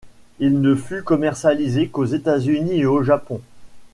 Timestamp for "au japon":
2.87-3.39